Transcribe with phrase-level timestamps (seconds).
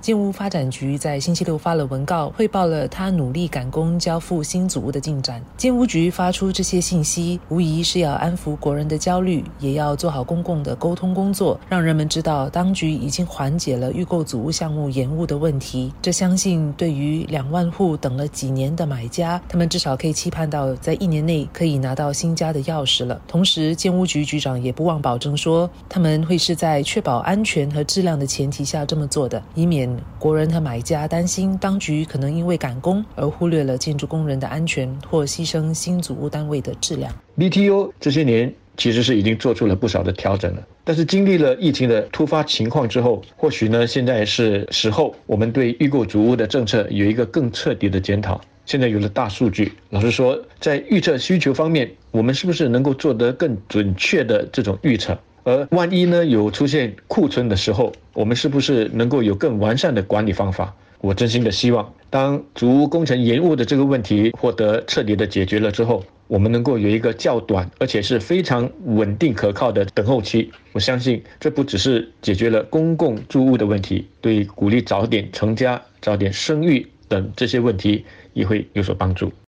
[0.00, 5.42] 建屋发展局在星期六发了文告，汇报了他努力赶工交付新组屋的进展。
[5.58, 15.92] 建屋局发出这些信息，无疑是要安抚国人的焦虑，也要做好公共的沟通工作，让人们知道当局已经缓解了预购组屋项目延误的问题。
[16.00, 23.20] 这相信对于两万户等了几年的买家，他们至少可以期盼到在一年内可以拿到新家的钥匙了。
[23.28, 29.89] 同时，建屋局局长也不忘保证说，他们会是在确保安全和质量的前提下这么做的，以免。
[30.18, 37.12] 国人和买家担心，当局可能因为赶工而忽略了建筑工人的安全，或牺牲新组屋单位的质量。
[37.38, 48.40] BTO 这些年其实是已经做出了不少的调整了，但是经历了疫情的突发情况之后，或许呢，现在是时候我们对预购组屋的政策有一个更彻底的检讨。
[48.66, 55.18] 现在有了大数据，老实说，在预测需求方面，我们是不是能够做得更准确的这种预测？
[55.50, 60.72] 而万一呢有出现库存的时候，我们是不是能够有更完善的管理方法？
[61.00, 70.52] 我真心的希望，当竹屋工程延误的这个问题获得彻底的解决了之后，我们能够有一个较短而且是非常稳定可靠的等候期。
[70.72, 79.32] 我相信这不只是解决了公共住屋的问题，对鼓励早点成家、早点生育等这些问题也会有所帮助。